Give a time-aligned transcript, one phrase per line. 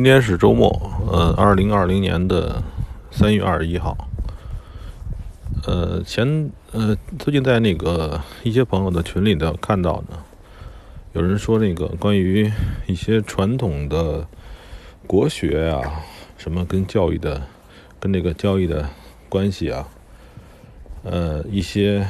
[0.00, 2.62] 今天是周末，呃，二零二零年的
[3.10, 4.08] 三月二十一号。
[5.66, 10.16] 呃，前呃，最近在那个一些朋友的群里头看到呢，
[11.12, 12.50] 有人说那个关于
[12.86, 14.26] 一些传统的
[15.06, 16.00] 国学啊，
[16.38, 17.42] 什么跟教育的、
[17.98, 18.88] 跟那个交易的
[19.28, 19.86] 关系啊，
[21.02, 22.08] 呃，一些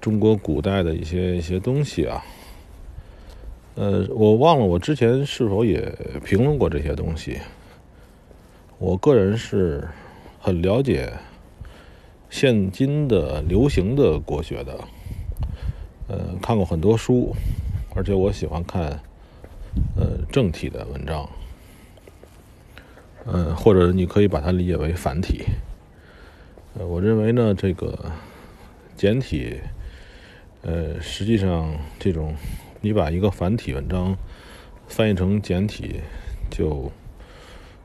[0.00, 2.24] 中国古代的一些一些东西啊。
[3.76, 5.92] 呃，我忘了我之前是否也
[6.24, 7.38] 评论过这些东西。
[8.78, 9.88] 我个人是
[10.38, 11.12] 很了解
[12.30, 14.78] 现今的流行的国学的，
[16.06, 17.34] 呃，看过很多书，
[17.96, 19.00] 而且我喜欢看
[19.96, 21.28] 呃正体的文章，
[23.26, 25.42] 嗯，或者你可以把它理解为繁体。
[26.78, 28.12] 呃，我认为呢，这个
[28.96, 29.58] 简体，
[30.62, 32.36] 呃，实际上这种。
[32.84, 34.14] 你把一个繁体文章
[34.86, 36.02] 翻译成简体，
[36.50, 36.92] 就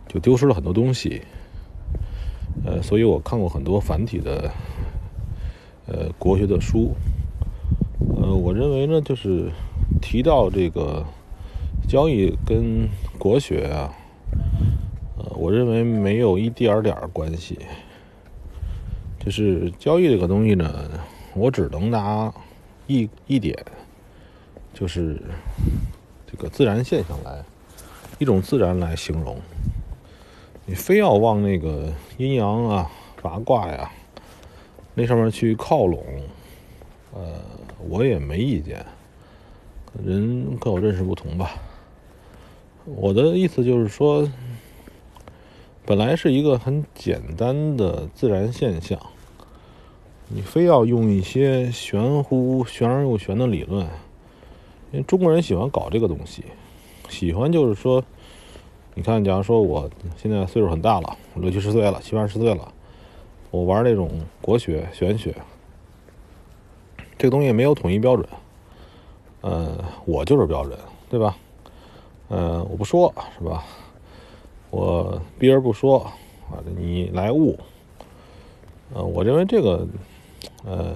[0.10, 1.22] 就丢失了很多东西。
[2.66, 4.52] 呃，所以我看过很多繁体的
[5.88, 6.94] 呃国学的书。
[8.22, 9.50] 呃，我认为呢，就是
[10.02, 11.06] 提到这个
[11.88, 12.86] 交易跟
[13.18, 13.94] 国学啊，
[15.18, 17.58] 呃，我认为没有一点点关系。
[19.18, 20.90] 就是交易这个东西呢，
[21.36, 22.34] 我只能拿
[22.88, 23.58] 一一点。
[24.74, 25.22] 就是
[26.26, 27.44] 这个自然现象来，
[28.18, 29.38] 一种自然来形容。
[30.66, 33.92] 你非要往那个阴阳啊、八卦呀
[34.94, 36.04] 那上面去靠拢，
[37.14, 37.42] 呃，
[37.90, 38.86] 我也没意见。
[40.06, 41.52] 人各有认识不同吧。
[42.86, 44.30] 我的意思就是说，
[45.86, 49.00] 本来是一个很简单的自然现象，
[50.28, 53.88] 你非要用一些玄乎、玄而又玄的理论。
[54.92, 56.44] 因为中国人喜欢搞这个东西，
[57.10, 58.04] 喜欢就是说，
[58.96, 62.74] 你看，假如说我现在岁数很大了，六七十岁了，七八十岁了，
[63.52, 64.10] 我玩那种
[64.42, 65.36] 国学、玄学，
[67.18, 68.28] 这个东西没有统一标准，
[69.42, 70.78] 呃，我就是标准，
[71.08, 71.38] 对吧？
[72.30, 73.64] 呃，我不说是吧？
[74.72, 76.00] 我避而不说，
[76.52, 77.58] 啊，你来悟，
[78.94, 79.88] 呃，我认为这个，
[80.66, 80.96] 呃，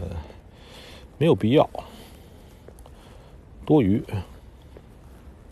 [1.18, 1.70] 没有必要。
[3.66, 4.04] 多余，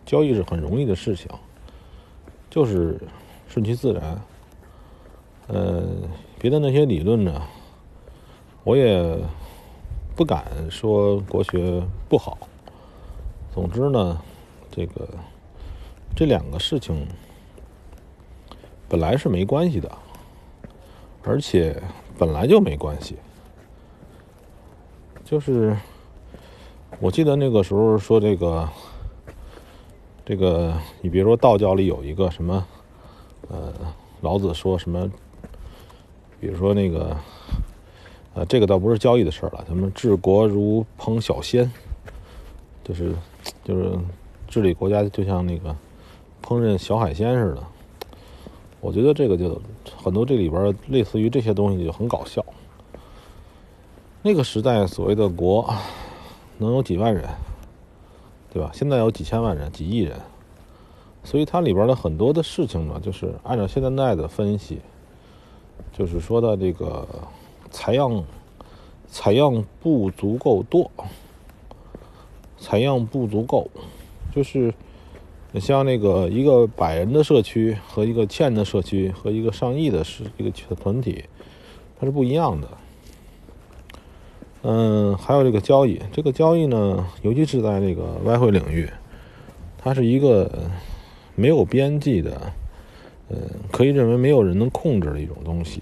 [0.05, 1.29] 交易是很容易的事情，
[2.49, 2.99] 就是
[3.47, 4.21] 顺其自然。
[5.47, 5.85] 呃，
[6.39, 7.41] 别的那些理论呢，
[8.63, 9.17] 我也
[10.15, 12.37] 不敢说国学不好。
[13.53, 14.21] 总之呢，
[14.69, 15.07] 这个
[16.15, 17.07] 这两个事情
[18.87, 19.91] 本来是没关系的，
[21.23, 21.81] 而且
[22.17, 23.17] 本来就没关系，
[25.23, 25.75] 就是。
[26.99, 28.69] 我记得那个时候说这个，
[30.23, 32.63] 这个你比如说道教里有一个什么，
[33.49, 33.73] 呃，
[34.21, 35.11] 老子说什么，
[36.39, 37.17] 比如说那个，
[38.35, 41.71] 呃，这个倒不是交易的事儿了，什么治国如烹小鲜，
[42.83, 43.15] 就是
[43.63, 43.97] 就是
[44.47, 45.75] 治理国家就像那个
[46.43, 47.63] 烹饪小海鲜似的。
[48.79, 49.59] 我觉得这个就
[49.97, 52.45] 很多这里边类似于这些东西就很搞笑。
[54.21, 55.73] 那个时代所谓的国。
[56.61, 57.27] 能有几万人，
[58.53, 58.71] 对吧？
[58.73, 60.17] 现在有几千万人、几亿人，
[61.23, 64.79] 所以它里边的很多的事情呢，就是按照现在的分析，
[65.91, 67.07] 就是说的这个
[67.69, 68.23] 采样
[69.07, 70.89] 采样不足够多，
[72.57, 73.69] 采样不足够，
[74.33, 74.73] 就是
[75.51, 81.25] 你像那个一个百人的社区和一个千的社区和一个上亿的是一个团体，
[81.99, 82.67] 它是不一样的。
[84.63, 88.87] 嗯，还有这个交易，这个交易呢，尤其是在这个外汇领域，
[89.75, 90.69] 它是一个
[91.35, 92.53] 没有边际的，
[93.29, 93.37] 呃，
[93.71, 95.81] 可以认为没有人能控制的一种东西。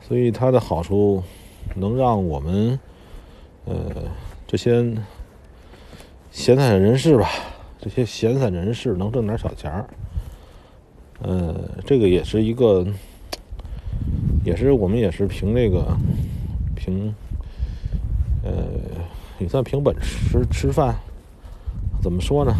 [0.00, 1.20] 所以它的好处
[1.74, 2.78] 能让我们，
[3.64, 3.76] 呃，
[4.46, 4.94] 这些
[6.30, 7.28] 闲散人士吧，
[7.80, 9.88] 这些闲散人士能挣点小钱儿。
[11.22, 12.86] 呃，这个也是一个，
[14.44, 15.84] 也是我们也是凭这个
[16.76, 17.12] 凭。
[18.44, 18.52] 呃，
[19.38, 20.96] 也算凭本事吃饭，
[22.02, 22.52] 怎么说呢？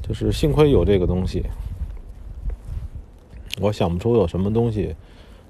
[0.00, 1.44] 就是幸亏有这个东西，
[3.60, 4.94] 我想不出有什么东西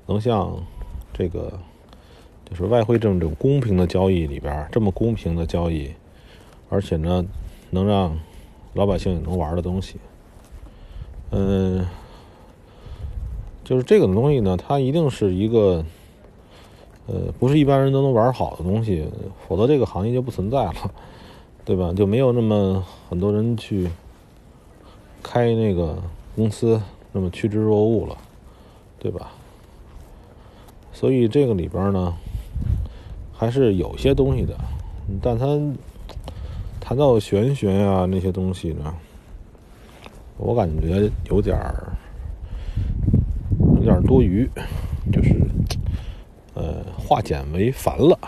[0.06, 0.50] 能像
[1.12, 1.52] 这个，
[2.48, 5.92] 就是外汇这种公平的交易里边这么公平的交易，
[6.70, 7.22] 而且呢，
[7.68, 8.18] 能让
[8.72, 9.96] 老百姓也能玩的东西。
[11.32, 11.86] 嗯，
[13.62, 15.84] 就是这个东西呢，它一定是一个。
[17.06, 19.06] 呃，不是一般人都能玩好的东西，
[19.46, 20.74] 否则这个行业就不存在了，
[21.64, 21.92] 对吧？
[21.92, 23.88] 就没有那么很多人去
[25.22, 25.96] 开那个
[26.34, 26.80] 公司
[27.12, 28.16] 那么趋之若鹜了，
[28.98, 29.32] 对吧？
[30.92, 32.14] 所以这个里边呢，
[33.32, 34.56] 还是有些东西的，
[35.22, 35.46] 但它
[36.80, 38.94] 谈到玄学呀那些东西呢，
[40.38, 41.92] 我感觉有点儿
[43.76, 44.48] 有点儿多余，
[45.12, 45.34] 就是
[46.56, 48.18] 呃化简为繁了。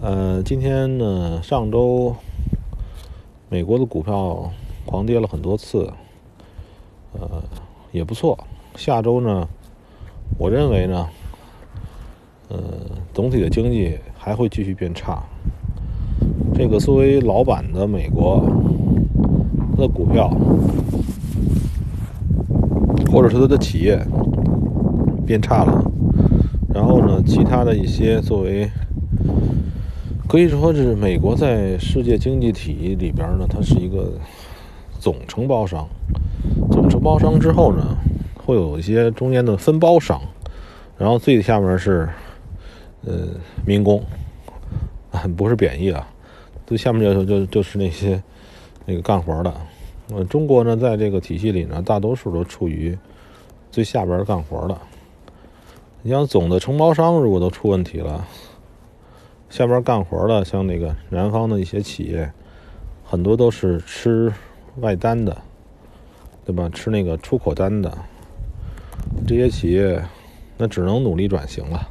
[0.00, 2.14] 呃，今天呢，上周
[3.48, 4.48] 美国的股票
[4.84, 5.92] 狂跌了很多次，
[7.14, 7.42] 呃，
[7.90, 8.38] 也不错。
[8.76, 9.48] 下周呢？
[10.38, 11.08] 我认为呢，
[12.48, 12.58] 呃，
[13.12, 15.20] 总体的经济还会继续变差。
[16.54, 18.40] 这个作为老板的美国
[19.76, 20.28] 的股票，
[23.10, 23.98] 或者是他的企业
[25.26, 25.84] 变差了，
[26.72, 28.70] 然后呢，其他的一些作为
[30.28, 34.12] 可以说是美国在世界经济体里边呢，它是一个
[35.00, 35.86] 总承包商。
[36.70, 37.96] 总承包商之后呢？
[38.44, 40.22] 会有一些中间的分包商，
[40.96, 42.08] 然后最下面是，
[43.04, 43.26] 呃，
[43.66, 44.00] 民工，
[45.36, 46.06] 不是贬义啊，
[46.64, 48.22] 最下面就就就是那些
[48.84, 49.52] 那个干活的。
[50.14, 52.96] 呃，中国呢，在这个体系里呢，大多数都处于
[53.72, 54.78] 最下边干活的。
[56.06, 58.24] 你像总的承包商如果都出问题了，
[59.50, 62.30] 下边干活的，像那个南方的一些企业，
[63.02, 64.32] 很多都是吃
[64.76, 65.36] 外单的，
[66.44, 66.68] 对吧？
[66.68, 67.92] 吃那个出口单的。
[69.26, 70.00] 这些企业，
[70.56, 71.88] 那只能努力转型了，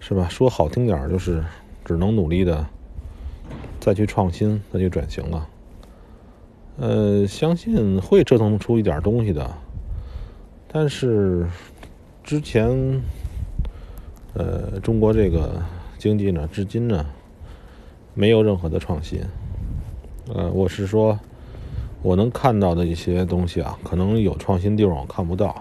[0.00, 0.26] 是吧？
[0.30, 1.44] 说好听点就是
[1.84, 2.66] 只能努力的
[3.80, 5.46] 再去创新，再去转型了。
[6.78, 9.54] 呃，相信会折腾出一点东西的，
[10.72, 11.46] 但是
[12.24, 13.02] 之前，
[14.32, 15.62] 呃，中国这个
[15.98, 17.04] 经济呢，至今呢，
[18.14, 19.20] 没有任何的创新。
[20.34, 21.20] 呃，我是说，
[22.00, 25.54] 我能看到的一些东西啊，可能有创新地方，我看不到。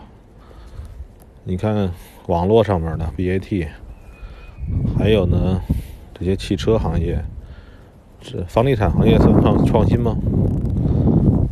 [1.44, 1.92] 你看
[2.28, 3.68] 网络上面的 BAT，
[4.98, 5.60] 还有呢
[6.14, 7.22] 这些汽车行业，
[8.22, 10.16] 这房地产行业算创创新吗？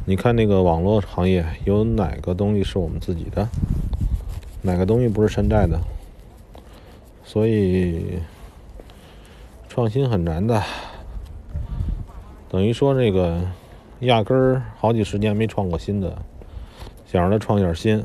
[0.05, 3.49] 你看那个网络行业有哪个东西是我们自己的？
[4.61, 5.79] 哪个东西不是山寨的？
[7.23, 8.19] 所以
[9.69, 10.61] 创新很难的，
[12.49, 13.41] 等于说这个
[14.01, 16.15] 压根儿好几十年没创过新的，
[17.05, 18.03] 想让它创点新。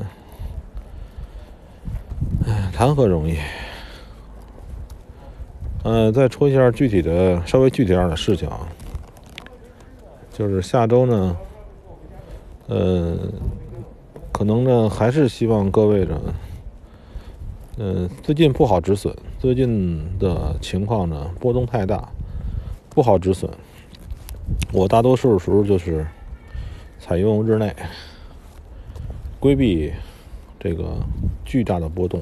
[2.45, 3.37] 哎谈何容易？
[5.83, 8.59] 呃，再说一下具体的、稍微具体点的事情啊，
[10.33, 11.37] 就是下周呢，
[12.67, 13.17] 呃，
[14.31, 16.19] 可能呢还是希望各位呢，
[17.79, 22.09] 呃，最近不好止损，最近的情况呢波动太大，
[22.89, 23.51] 不好止损。
[24.73, 26.07] 我大多数时候就是
[26.97, 27.75] 采用日内
[29.39, 29.93] 规避
[30.59, 30.95] 这个
[31.45, 32.19] 巨大的波动。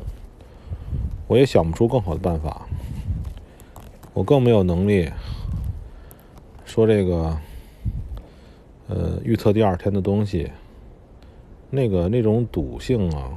[1.26, 2.68] 我也想不出更好的办法，
[4.14, 5.10] 我更没有能力
[6.66, 7.38] 说这个，
[8.90, 10.52] 呃，预测第二天的东西，
[11.70, 13.32] 那个那种赌性啊，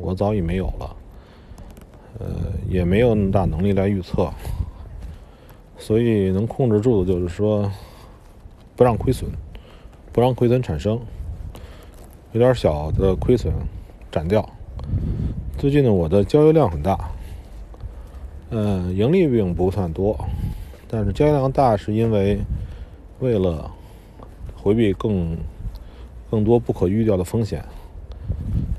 [0.00, 0.96] 我早已没有了，
[2.18, 4.30] 呃，也没有那么大能力来预测，
[5.76, 7.70] 所以能控制住的就是说，
[8.76, 9.30] 不让亏损，
[10.12, 11.00] 不让亏损产生，
[12.32, 13.52] 有点小的亏损
[14.10, 14.48] 斩掉。
[15.58, 16.98] 最近呢，我的交易量很大。
[18.50, 20.16] 嗯，盈利并不算多，
[20.86, 22.38] 但是交易量大是因为
[23.18, 23.68] 为了
[24.54, 25.36] 回避更
[26.30, 27.64] 更多不可预料的风险。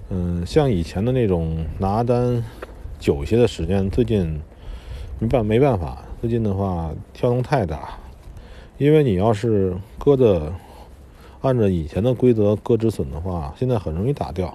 [0.09, 2.41] 嗯，像以前的那种拿单
[3.05, 4.41] 久一些的时间，最近
[5.19, 7.99] 没办没办法，最近的话跳动太大，
[8.79, 10.51] 因为你要是搁的
[11.41, 14.51] 按照以前的规则搁止损的话，现在很容易打掉。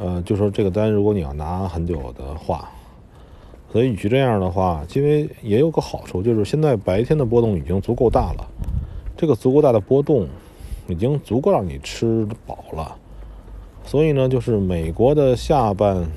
[0.00, 2.68] 呃，就说这个单，如果你要拿很久的话。
[3.72, 8.44] 所以，与其这样的话，因为也有个好处，就是现在白天的波动已经足够大了。
[9.16, 10.26] 这个足够大的波动，
[10.88, 12.96] 已经足够让你吃饱了。
[13.84, 16.10] 所以呢，就是美国的下半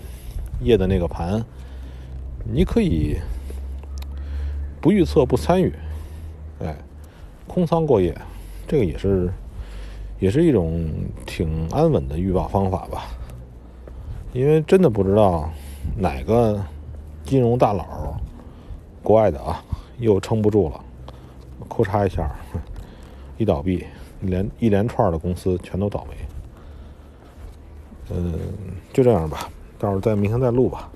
[0.62, 1.44] 夜的那个盘，
[2.44, 3.18] 你可以
[4.80, 5.74] 不预测、不参与，
[6.60, 6.76] 哎，
[7.48, 8.16] 空仓过夜，
[8.68, 9.32] 这个也是
[10.20, 10.90] 也是一种
[11.26, 13.08] 挺安稳的预报方法吧。
[14.34, 15.50] 因为真的不知道
[15.98, 16.64] 哪个。
[17.24, 18.20] 金融大佬，
[19.04, 19.64] 国外的啊，
[20.00, 20.84] 又撑不住了，
[21.70, 22.30] 咔嚓一下，
[23.38, 23.86] 一倒闭，
[24.22, 26.16] 连一连串的公司全都倒霉。
[28.10, 28.34] 嗯，
[28.92, 29.48] 就这样吧，
[29.82, 30.88] 到时候再明天再录吧。